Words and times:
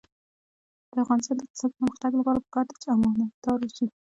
د 0.93 0.93
افغانستان 1.03 1.35
د 1.37 1.41
اقتصادي 1.45 1.73
پرمختګ 1.79 2.11
لپاره 2.17 2.43
پکار 2.45 2.63
ده 2.69 2.75
چې 2.81 2.87
امانتدار 2.95 3.59
اوسو. 3.63 3.85